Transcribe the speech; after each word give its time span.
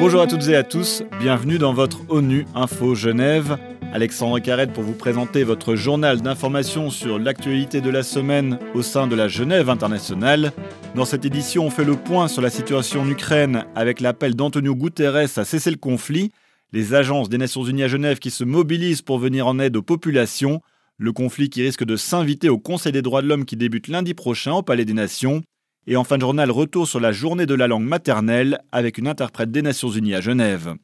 Bonjour 0.00 0.20
à 0.20 0.26
toutes 0.26 0.46
et 0.48 0.54
à 0.54 0.62
tous, 0.62 1.02
bienvenue 1.18 1.58
dans 1.58 1.72
votre 1.72 2.08
ONU 2.10 2.44
Info 2.54 2.94
Genève. 2.94 3.58
Alexandre 3.92 4.38
Carrette 4.38 4.72
pour 4.72 4.84
vous 4.84 4.92
présenter 4.92 5.42
votre 5.42 5.74
journal 5.74 6.20
d'information 6.20 6.90
sur 6.90 7.18
l'actualité 7.18 7.80
de 7.80 7.90
la 7.90 8.02
semaine 8.02 8.58
au 8.74 8.82
sein 8.82 9.06
de 9.06 9.16
la 9.16 9.26
Genève 9.26 9.70
internationale. 9.70 10.52
Dans 10.94 11.06
cette 11.06 11.24
édition, 11.24 11.66
on 11.66 11.70
fait 11.70 11.84
le 11.84 11.96
point 11.96 12.28
sur 12.28 12.42
la 12.42 12.50
situation 12.50 13.00
en 13.00 13.08
Ukraine 13.08 13.64
avec 13.74 14.00
l'appel 14.00 14.36
d'Antonio 14.36 14.74
Guterres 14.74 15.38
à 15.38 15.44
cesser 15.44 15.70
le 15.70 15.76
conflit, 15.76 16.30
les 16.72 16.94
agences 16.94 17.28
des 17.28 17.38
Nations 17.38 17.64
Unies 17.64 17.84
à 17.84 17.88
Genève 17.88 18.18
qui 18.18 18.30
se 18.30 18.44
mobilisent 18.44 19.02
pour 19.02 19.18
venir 19.18 19.46
en 19.46 19.58
aide 19.58 19.76
aux 19.76 19.82
populations, 19.82 20.60
le 20.98 21.12
conflit 21.12 21.50
qui 21.50 21.62
risque 21.62 21.84
de 21.84 21.96
s'inviter 21.96 22.48
au 22.48 22.58
Conseil 22.58 22.92
des 22.92 23.02
droits 23.02 23.22
de 23.22 23.26
l'homme 23.26 23.44
qui 23.44 23.56
débute 23.56 23.88
lundi 23.88 24.14
prochain 24.14 24.52
au 24.52 24.62
Palais 24.62 24.84
des 24.84 24.94
Nations, 24.94 25.42
et 25.86 25.96
en 25.96 26.04
fin 26.04 26.16
de 26.16 26.22
journal, 26.22 26.50
retour 26.50 26.88
sur 26.88 27.00
la 27.00 27.12
journée 27.12 27.46
de 27.46 27.54
la 27.54 27.68
langue 27.68 27.84
maternelle 27.84 28.60
avec 28.72 28.98
une 28.98 29.08
interprète 29.08 29.50
des 29.50 29.62
Nations 29.62 29.90
Unies 29.90 30.14
à 30.14 30.20
Genève. 30.20 30.74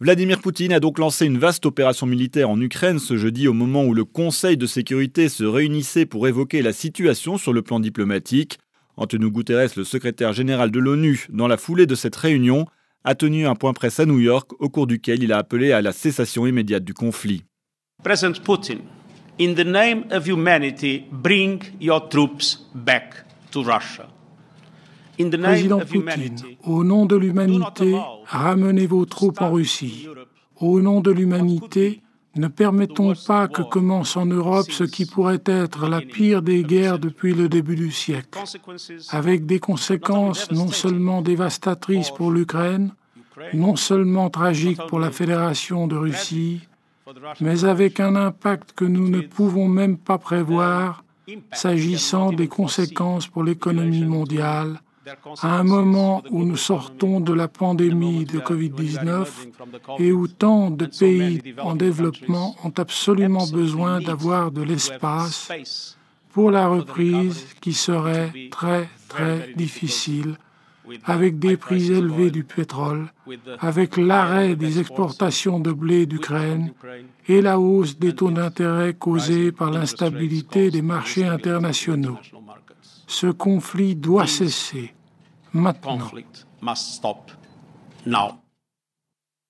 Vladimir 0.00 0.40
Poutine 0.40 0.72
a 0.72 0.80
donc 0.80 0.98
lancé 0.98 1.26
une 1.26 1.38
vaste 1.38 1.66
opération 1.66 2.06
militaire 2.06 2.50
en 2.50 2.60
Ukraine 2.60 2.98
ce 2.98 3.16
jeudi 3.16 3.48
au 3.48 3.52
moment 3.52 3.84
où 3.84 3.94
le 3.94 4.04
Conseil 4.04 4.56
de 4.56 4.66
sécurité 4.66 5.28
se 5.28 5.44
réunissait 5.44 6.06
pour 6.06 6.28
évoquer 6.28 6.62
la 6.62 6.72
situation 6.72 7.38
sur 7.38 7.52
le 7.52 7.62
plan 7.62 7.80
diplomatique. 7.80 8.58
Antonio 8.96 9.30
Guterres, 9.30 9.70
le 9.76 9.84
secrétaire 9.84 10.32
général 10.32 10.70
de 10.70 10.78
l'ONU, 10.78 11.26
dans 11.30 11.48
la 11.48 11.56
foulée 11.56 11.86
de 11.86 11.94
cette 11.94 12.16
réunion, 12.16 12.66
a 13.04 13.14
tenu 13.14 13.46
un 13.46 13.54
point 13.54 13.72
presse 13.72 14.00
à 14.00 14.06
New 14.06 14.20
York 14.20 14.50
au 14.58 14.68
cours 14.68 14.86
duquel 14.86 15.22
il 15.22 15.32
a 15.32 15.38
appelé 15.38 15.72
à 15.72 15.80
la 15.82 15.92
cessation 15.92 16.46
immédiate 16.46 16.84
du 16.84 16.94
conflit. 16.94 17.44
In 19.38 19.54
the 19.54 19.64
name 19.64 20.06
of 20.10 20.26
humanity, 20.26 21.06
bring 21.10 21.62
your 21.78 22.08
troops 22.08 22.58
back 22.74 23.24
to 23.50 23.62
Russia. 23.62 24.08
In 25.18 25.30
the 25.30 25.38
name 25.38 25.44
Président 25.44 25.80
of 25.80 25.88
Poutine, 25.90 26.56
au 26.64 26.84
nom 26.84 27.06
de 27.06 27.16
l'humanité, 27.16 27.96
ramenez 28.26 28.86
vos 28.86 29.06
troupes 29.06 29.40
en 29.40 29.50
Russie. 29.50 30.08
Au 30.60 30.80
nom 30.80 31.00
de 31.00 31.10
l'humanité, 31.10 32.02
ne 32.34 32.48
permettons 32.48 33.14
pas 33.26 33.48
que 33.48 33.62
commence 33.62 34.16
en 34.16 34.26
Europe 34.26 34.70
ce 34.70 34.84
qui 34.84 35.06
pourrait 35.06 35.42
être 35.46 35.88
la 35.88 36.02
pire 36.02 36.42
des 36.42 36.62
guerres 36.64 36.98
depuis 36.98 37.32
le 37.34 37.48
début 37.48 37.76
du 37.76 37.90
siècle, 37.90 38.38
avec 39.10 39.46
des 39.46 39.58
conséquences 39.58 40.50
non 40.50 40.68
seulement 40.68 41.22
dévastatrices 41.22 42.10
pour 42.10 42.30
l'Ukraine, 42.30 42.92
non 43.54 43.76
seulement 43.76 44.28
tragiques 44.28 44.82
pour 44.88 44.98
la 44.98 45.10
Fédération 45.10 45.86
de 45.86 45.96
Russie, 45.96 46.60
mais 47.40 47.64
avec 47.64 48.00
un 48.00 48.16
impact 48.16 48.72
que 48.72 48.84
nous 48.84 49.08
ne 49.08 49.20
pouvons 49.20 49.68
même 49.68 49.96
pas 49.96 50.18
prévoir 50.18 51.04
s'agissant 51.52 52.32
des 52.32 52.48
conséquences 52.48 53.26
pour 53.26 53.44
l'économie 53.44 54.04
mondiale, 54.04 54.80
à 55.42 55.58
un 55.58 55.62
moment 55.62 56.22
où 56.30 56.44
nous 56.44 56.56
sortons 56.56 57.20
de 57.20 57.32
la 57.32 57.46
pandémie 57.46 58.24
de 58.24 58.40
Covid-19 58.40 59.26
et 60.00 60.12
où 60.12 60.26
tant 60.26 60.70
de 60.70 60.86
pays 60.86 61.54
en 61.60 61.76
développement 61.76 62.56
ont 62.64 62.72
absolument 62.76 63.46
besoin 63.46 64.00
d'avoir 64.00 64.50
de 64.50 64.62
l'espace 64.62 65.96
pour 66.32 66.50
la 66.50 66.66
reprise 66.66 67.46
qui 67.60 67.72
serait 67.72 68.32
très 68.50 68.88
très 69.08 69.52
difficile 69.54 70.36
avec 71.04 71.38
des 71.38 71.56
prix 71.56 71.92
élevés 71.92 72.30
du 72.30 72.44
pétrole, 72.44 73.12
avec 73.60 73.96
l'arrêt 73.96 74.56
des 74.56 74.78
exportations 74.78 75.58
de 75.60 75.72
blé 75.72 76.06
d'Ukraine 76.06 76.72
et 77.28 77.40
la 77.40 77.58
hausse 77.58 77.98
des 77.98 78.14
taux 78.14 78.30
d'intérêt 78.30 78.94
causés 78.94 79.52
par 79.52 79.70
l'instabilité 79.70 80.70
des 80.70 80.82
marchés 80.82 81.24
internationaux. 81.24 82.18
Ce 83.06 83.26
conflit 83.26 83.94
doit 83.94 84.26
cesser 84.26 84.94
maintenant. 85.52 86.10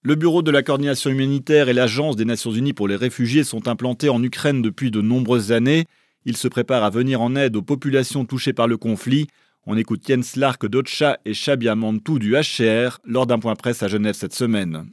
Le 0.02 0.14
Bureau 0.14 0.42
de 0.42 0.52
la 0.52 0.62
coordination 0.62 1.10
humanitaire 1.10 1.68
et 1.68 1.72
l'Agence 1.72 2.14
des 2.14 2.24
Nations 2.24 2.52
Unies 2.52 2.74
pour 2.74 2.86
les 2.86 2.94
réfugiés 2.94 3.42
sont 3.42 3.66
implantés 3.66 4.08
en 4.08 4.22
Ukraine 4.22 4.62
depuis 4.62 4.92
de 4.92 5.00
nombreuses 5.00 5.50
années. 5.50 5.86
Ils 6.24 6.36
se 6.36 6.48
préparent 6.48 6.84
à 6.84 6.90
venir 6.90 7.20
en 7.20 7.34
aide 7.34 7.56
aux 7.56 7.62
populations 7.62 8.24
touchées 8.24 8.52
par 8.52 8.68
le 8.68 8.76
conflit. 8.76 9.26
On 9.68 9.76
écoute 9.76 10.02
Jens 10.06 10.36
Lark 10.36 10.64
d'Ocha 10.66 11.18
et 11.24 11.34
Shabia 11.34 11.74
Mantou 11.74 12.20
du 12.20 12.36
HCR 12.36 12.98
lors 13.04 13.26
d'un 13.26 13.40
point 13.40 13.56
presse 13.56 13.82
à 13.82 13.88
Genève 13.88 14.14
cette 14.14 14.32
semaine. 14.32 14.86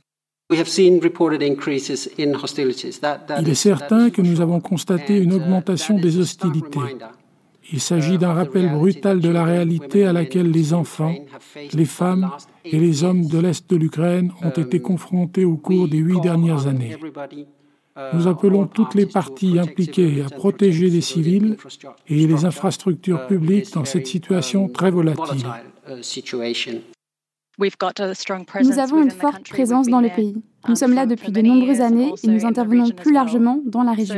Il 0.49 0.59
est 3.49 3.53
certain 3.53 4.09
que 4.09 4.21
nous 4.23 4.41
avons 4.41 4.59
constaté 4.59 5.17
une 5.17 5.31
uh, 5.31 5.35
augmentation 5.35 5.99
des 5.99 6.17
hostilités. 6.17 6.79
Il 7.71 7.79
s'agit 7.79 8.17
d'un 8.17 8.33
rappel 8.33 8.71
brutal 8.71 9.19
de 9.19 9.29
la 9.29 9.43
réalité 9.43 10.05
à 10.05 10.13
laquelle 10.13 10.49
les 10.49 10.73
enfants, 10.73 11.15
les 11.71 11.85
femmes 11.85 12.31
et 12.65 12.79
les 12.79 13.03
hommes 13.03 13.27
de 13.27 13.37
l'Est 13.37 13.69
de 13.69 13.75
l'Ukraine 13.75 14.31
ont 14.41 14.49
été 14.49 14.77
um, 14.77 14.83
confrontés 14.83 15.45
au 15.45 15.55
cours 15.55 15.87
des 15.87 15.99
huit 15.99 16.19
dernières 16.19 16.65
années. 16.65 16.97
Nous 18.13 18.27
appelons 18.27 18.65
toutes 18.65 18.95
les 18.95 19.05
parties 19.05 19.59
impliquées 19.59 20.23
à 20.23 20.29
protéger 20.29 20.89
les 20.89 21.01
civils 21.01 21.57
et 22.07 22.27
les 22.27 22.45
infrastructures 22.45 23.27
publiques 23.27 23.71
dans 23.73 23.85
cette 23.85 24.07
situation 24.07 24.67
très 24.67 24.89
volatile. 24.89 25.45
Nous 27.59 28.79
avons 28.79 29.03
une 29.03 29.11
forte 29.11 29.47
présence 29.47 29.87
dans 29.87 30.01
le 30.01 30.09
pays. 30.09 30.35
Nous 30.67 30.75
sommes 30.75 30.93
là 30.93 31.05
depuis 31.05 31.31
de 31.31 31.41
nombreuses 31.41 31.81
années 31.81 32.11
et 32.23 32.27
nous 32.27 32.45
intervenons 32.45 32.89
plus 32.89 33.13
largement 33.13 33.61
dans 33.65 33.83
la 33.83 33.91
région. 33.91 34.15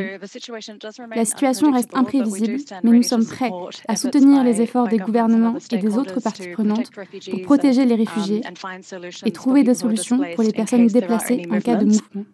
La 1.13 1.25
situation 1.25 1.71
reste 1.71 1.93
imprévisible, 1.93 2.57
mais 2.83 2.91
nous 2.91 3.03
sommes 3.03 3.25
prêts 3.25 3.51
à 3.89 3.97
soutenir 3.97 4.43
les 4.43 4.61
efforts 4.61 4.87
des 4.87 4.99
gouvernements 4.99 5.57
et 5.69 5.77
des 5.77 5.97
autres 5.97 6.21
parties 6.21 6.49
prenantes 6.49 6.91
pour 6.91 7.41
protéger 7.41 7.83
les 7.85 7.95
réfugiés 7.95 8.41
et 9.25 9.31
trouver 9.31 9.63
des 9.63 9.73
solutions 9.73 10.21
pour 10.35 10.43
les 10.43 10.53
personnes 10.53 10.87
déplacées 10.87 11.45
en 11.51 11.59
cas 11.59 11.75
de 11.75 11.85
mouvement. 11.85 12.25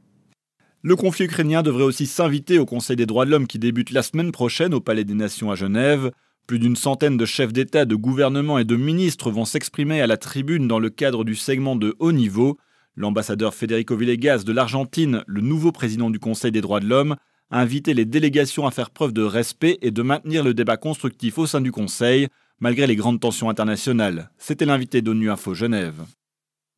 Le 0.84 0.96
conflit 0.96 1.26
ukrainien 1.26 1.62
devrait 1.62 1.84
aussi 1.84 2.08
s'inviter 2.08 2.58
au 2.58 2.66
Conseil 2.66 2.96
des 2.96 3.06
droits 3.06 3.26
de 3.26 3.30
l'homme 3.30 3.46
qui 3.46 3.60
débute 3.60 3.92
la 3.92 4.02
semaine 4.02 4.32
prochaine 4.32 4.74
au 4.74 4.82
Palais 4.82 5.04
des 5.04 5.14
Nations 5.14 5.52
à 5.52 5.56
Genève. 5.56 6.12
Plus 6.48 6.58
d'une 6.58 6.76
centaine 6.76 7.18
de 7.18 7.26
chefs 7.26 7.54
d'État, 7.54 7.86
de 7.86 7.94
gouvernement 7.94 8.58
et 8.58 8.64
de 8.64 8.76
ministres 8.76 9.30
vont 9.30 9.46
s'exprimer 9.46 10.02
à 10.02 10.08
la 10.08 10.18
tribune 10.18 10.68
dans 10.68 10.80
le 10.80 10.90
cadre 10.90 11.24
du 11.24 11.36
segment 11.36 11.76
de 11.76 11.96
haut 12.00 12.12
niveau. 12.12 12.58
L'ambassadeur 12.96 13.54
Federico 13.54 13.96
Villegas 13.96 14.44
de 14.44 14.52
l'Argentine, 14.52 15.24
le 15.28 15.42
nouveau 15.42 15.72
président 15.72 16.10
du 16.10 16.18
Conseil 16.18 16.52
des 16.52 16.62
droits 16.62 16.80
de 16.80 16.88
l'homme, 16.88 17.16
a 17.52 17.62
invité 17.62 17.94
les 17.94 18.06
délégations 18.06 18.66
à 18.66 18.72
faire 18.72 18.90
preuve 18.90 19.14
de 19.14 19.22
respect 19.22 19.78
et 19.84 19.92
de 19.92 20.02
maintenir 20.02 20.44
le 20.44 20.56
débat 20.56 20.78
constructif 20.78 21.38
au 21.38 21.46
sein 21.46 21.62
du 21.62 21.72
Conseil, 21.72 22.28
malgré 22.60 22.88
les 22.88 22.96
grandes 22.96 23.20
tensions 23.20 23.52
internationales. 23.52 24.32
C'était 24.40 24.66
l'invité 24.66 25.04
d'ONU 25.04 25.30
Info 25.30 25.54
Genève. 25.54 26.02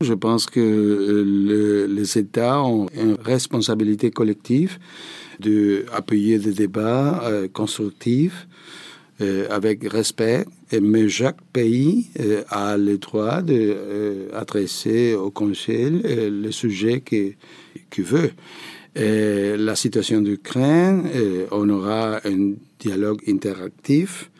Je 0.04 0.14
pense 0.14 0.48
que 0.48 0.60
euh, 0.60 1.88
les 1.88 2.18
États 2.18 2.62
ont 2.62 2.88
une 2.94 3.16
responsabilité 3.24 4.12
collective 4.12 4.78
d'appuyer 5.40 6.40
des 6.40 6.52
débats 6.52 7.24
euh, 7.24 7.48
constructifs 7.48 8.48
euh, 9.22 9.48
avec 9.50 9.88
respect, 9.90 10.46
mais 10.82 11.08
chaque 11.08 11.42
pays 11.54 12.08
a 12.50 12.78
le 12.78 12.98
droit 12.98 13.42
d'adresser 13.42 15.14
au 15.14 15.30
Conseil 15.32 16.02
le 16.04 16.52
sujet 16.52 17.02
qu'il 17.02 18.04
veut. 18.04 18.32
la 18.96 19.76
situation 19.76 20.20
d'Ukraine, 20.22 21.04
on 21.52 21.70
aura 21.70 22.20
un 22.26 22.54
dialogue 22.80 23.22
interactif 23.28 24.32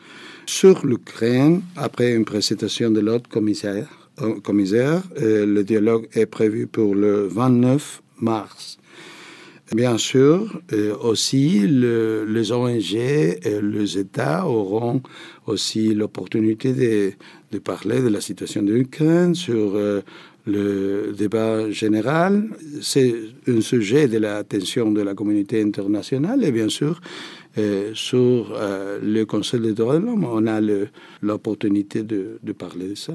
sur 0.44 0.84
l'Ukraine 0.84 1.62
après 1.76 2.12
une 2.12 2.24
présentation 2.24 2.90
de 2.90 3.00
l'autre 3.00 3.28
commissaire 3.28 4.03
commissaire. 4.42 5.02
le 5.16 5.62
dialogue 5.62 6.08
est 6.12 6.26
prévu 6.26 6.66
pour 6.66 6.94
le 6.94 7.26
29 7.26 8.02
mars. 8.20 8.78
Bien 9.74 9.96
sûr, 9.96 10.60
aussi, 11.02 11.66
les 11.66 12.52
ONG 12.52 12.94
et 12.94 13.60
les 13.62 13.98
États 13.98 14.46
auront 14.46 15.02
aussi 15.46 15.94
l'opportunité 15.94 16.72
de, 17.50 17.58
parler 17.58 18.00
de 18.00 18.08
la 18.08 18.20
situation 18.20 18.62
de 18.62 18.72
l'Ukraine 18.72 19.34
sur 19.34 19.74
euh, 19.74 20.00
le 20.46 21.12
débat 21.16 21.70
général. 21.70 22.48
C'est 22.82 23.14
un 23.46 23.60
sujet 23.60 24.08
de 24.08 24.18
l'attention 24.18 24.90
de 24.90 25.00
la 25.02 25.14
communauté 25.14 25.62
internationale 25.62 26.44
et 26.44 26.50
bien 26.52 26.68
sûr, 26.68 27.00
euh, 27.58 27.92
sur 27.94 28.52
euh, 28.54 28.98
le 29.02 29.24
Conseil 29.24 29.60
des 29.60 29.72
droits 29.72 29.98
de 29.98 30.04
l'homme, 30.06 30.24
on 30.24 30.46
a 30.46 30.60
l'opportunité 31.22 32.02
de 32.02 32.52
parler 32.52 32.88
de 32.88 32.94
ça. 32.94 33.14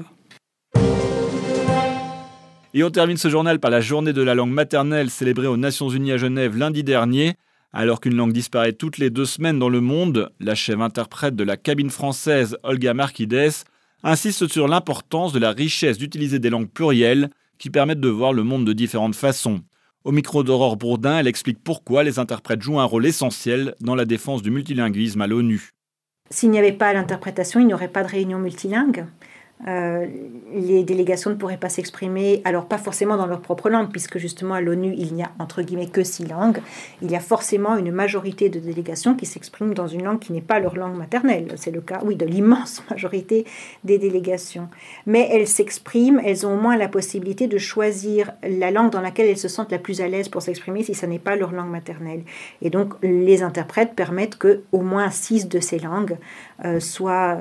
Et 2.72 2.84
on 2.84 2.90
termine 2.90 3.16
ce 3.16 3.28
journal 3.28 3.58
par 3.58 3.72
la 3.72 3.80
journée 3.80 4.12
de 4.12 4.22
la 4.22 4.36
langue 4.36 4.52
maternelle 4.52 5.10
célébrée 5.10 5.48
aux 5.48 5.56
Nations 5.56 5.88
Unies 5.88 6.12
à 6.12 6.18
Genève 6.18 6.56
lundi 6.56 6.84
dernier. 6.84 7.34
Alors 7.72 8.00
qu'une 8.00 8.14
langue 8.14 8.32
disparaît 8.32 8.72
toutes 8.72 8.98
les 8.98 9.10
deux 9.10 9.24
semaines 9.24 9.58
dans 9.58 9.68
le 9.68 9.80
monde, 9.80 10.30
la 10.38 10.54
chef 10.54 10.78
interprète 10.78 11.34
de 11.34 11.42
la 11.42 11.56
cabine 11.56 11.90
française 11.90 12.56
Olga 12.62 12.94
Marquides 12.94 13.64
insiste 14.04 14.46
sur 14.46 14.68
l'importance 14.68 15.32
de 15.32 15.40
la 15.40 15.50
richesse 15.50 15.98
d'utiliser 15.98 16.38
des 16.38 16.50
langues 16.50 16.70
plurielles 16.70 17.30
qui 17.58 17.70
permettent 17.70 18.00
de 18.00 18.08
voir 18.08 18.32
le 18.32 18.44
monde 18.44 18.64
de 18.64 18.72
différentes 18.72 19.16
façons. 19.16 19.60
Au 20.04 20.12
micro 20.12 20.44
d'Aurore 20.44 20.76
Bourdin, 20.76 21.18
elle 21.18 21.26
explique 21.26 21.62
pourquoi 21.62 22.04
les 22.04 22.20
interprètes 22.20 22.62
jouent 22.62 22.80
un 22.80 22.84
rôle 22.84 23.04
essentiel 23.04 23.74
dans 23.80 23.96
la 23.96 24.04
défense 24.04 24.42
du 24.42 24.50
multilinguisme 24.50 25.20
à 25.20 25.26
l'ONU. 25.26 25.70
S'il 26.30 26.50
n'y 26.50 26.58
avait 26.58 26.72
pas 26.72 26.92
l'interprétation, 26.92 27.58
il 27.58 27.66
n'y 27.66 27.74
aurait 27.74 27.88
pas 27.88 28.04
de 28.04 28.08
réunion 28.08 28.38
multilingue. 28.38 29.06
Euh, 29.68 30.06
les 30.54 30.82
délégations 30.84 31.30
ne 31.30 31.34
pourraient 31.34 31.58
pas 31.58 31.68
s'exprimer, 31.68 32.40
alors 32.44 32.66
pas 32.66 32.78
forcément 32.78 33.16
dans 33.16 33.26
leur 33.26 33.40
propre 33.40 33.68
langue, 33.68 33.90
puisque 33.90 34.18
justement 34.18 34.54
à 34.54 34.60
l'ONU, 34.60 34.94
il 34.96 35.14
n'y 35.14 35.22
a 35.22 35.30
entre 35.38 35.62
guillemets 35.62 35.88
que 35.88 36.02
six 36.02 36.26
langues. 36.26 36.60
Il 37.02 37.10
y 37.10 37.16
a 37.16 37.20
forcément 37.20 37.76
une 37.76 37.92
majorité 37.92 38.48
de 38.48 38.58
délégations 38.58 39.14
qui 39.14 39.26
s'expriment 39.26 39.74
dans 39.74 39.86
une 39.86 40.04
langue 40.04 40.18
qui 40.18 40.32
n'est 40.32 40.40
pas 40.40 40.60
leur 40.60 40.76
langue 40.76 40.96
maternelle. 40.96 41.48
C'est 41.56 41.70
le 41.70 41.80
cas, 41.80 42.00
oui, 42.04 42.16
de 42.16 42.24
l'immense 42.24 42.82
majorité 42.90 43.44
des 43.84 43.98
délégations. 43.98 44.68
Mais 45.06 45.28
elles 45.30 45.46
s'expriment, 45.46 46.20
elles 46.24 46.46
ont 46.46 46.54
au 46.54 46.60
moins 46.60 46.76
la 46.76 46.88
possibilité 46.88 47.46
de 47.46 47.58
choisir 47.58 48.32
la 48.42 48.70
langue 48.70 48.90
dans 48.90 49.00
laquelle 49.00 49.28
elles 49.28 49.36
se 49.36 49.48
sentent 49.48 49.72
la 49.72 49.78
plus 49.78 50.00
à 50.00 50.08
l'aise 50.08 50.28
pour 50.28 50.42
s'exprimer 50.42 50.82
si 50.82 50.94
ça 50.94 51.06
n'est 51.06 51.18
pas 51.18 51.36
leur 51.36 51.52
langue 51.52 51.70
maternelle. 51.70 52.22
Et 52.62 52.70
donc 52.70 52.94
les 53.02 53.42
interprètes 53.42 53.94
permettent 53.94 54.36
que 54.36 54.62
au 54.72 54.80
moins 54.80 55.10
six 55.10 55.48
de 55.48 55.60
ces 55.60 55.78
langues 55.78 56.16
euh, 56.64 56.80
soient 56.80 57.38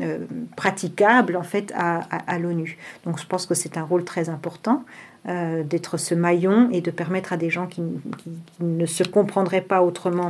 euh, 0.00 0.18
praticables 0.56 1.36
en 1.36 1.42
fait 1.42 1.55
à, 1.74 2.38
l'ONU. 2.38 2.78
Donc 3.04 3.18
je 3.20 3.26
pense 3.26 3.46
que 3.46 3.54
c'est 3.54 3.76
un 3.76 3.82
rôle 3.82 4.04
très 4.04 4.28
important 4.28 4.84
euh, 5.28 5.62
d'être 5.62 5.96
ce 5.96 6.14
maillon 6.14 6.68
et 6.70 6.80
de 6.80 6.90
permettre 6.90 7.32
à 7.32 7.36
des 7.36 7.50
gens 7.50 7.66
qui, 7.66 7.82
ne 8.60 8.86
se 8.86 9.02
comprendraient 9.02 9.60
pas 9.60 9.82
autrement 9.82 10.28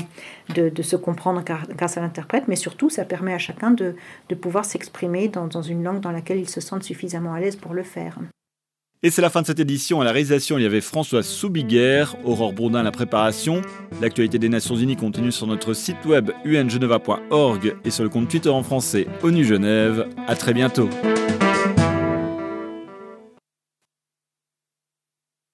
de, 0.55 0.83
se 0.83 0.97
comprendre 0.97 1.43
grâce 1.43 1.97
à 1.97 2.01
l'interprète, 2.01 2.45
mais 2.49 2.57
surtout 2.57 2.91
ça 2.91 3.05
permet 3.05 3.35
à 3.35 3.39
chacun 3.39 3.71
de, 3.71 3.95
pouvoir 4.41 4.65
s'exprimer 4.65 5.29
dans, 5.29 5.47
dans 5.47 5.63
une 5.63 5.83
langue 5.83 6.01
dans 6.01 6.13
laquelle 6.13 6.39
ils 6.39 6.49
se 6.49 6.61
sentent 6.61 6.85
suffisamment 6.85 7.35
à 7.35 7.41
l'aise 7.41 7.57
pour 7.57 7.75
le 7.75 7.83
faire. 7.83 8.19
Et 9.07 9.11
c'est 9.11 9.23
la 9.23 9.31
fin 9.31 9.41
de 9.41 9.47
cette 9.47 9.61
édition. 9.61 10.01
À 10.01 10.05
la 10.05 10.11
réalisation, 10.11 10.59
il 10.59 10.65
y 10.65 10.67
avait 10.67 10.81
François 10.81 11.23
Soubiguer, 11.23 12.07
Aurore 12.25 12.53
Bourdin 12.53 12.83
la 12.83 12.91
préparation. 12.91 13.63
L'actualité 14.03 14.41
des 14.41 14.49
Nations 14.49 14.75
Unies 14.75 14.97
continue 14.97 15.31
sur 15.31 15.47
notre 15.47 15.75
site 15.75 16.05
web 16.05 16.33
ungeneva.org 16.45 17.77
et 17.85 17.91
sur 17.93 18.03
le 18.03 18.11
compte 18.11 18.27
Twitter 18.27 18.49
en 18.49 18.65
français 18.65 19.07
ONU 19.23 19.45
Genève. 19.45 20.09
À 20.27 20.35
très 20.35 20.53
bientôt. 20.53 20.91